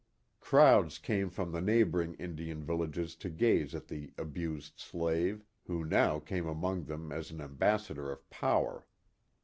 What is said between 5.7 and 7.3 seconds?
now came among them as